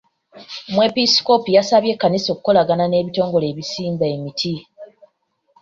[0.69, 4.53] Omwepisikoopi yasabye ekkanisa okukolagana n'ebitongole ebisimba emiti.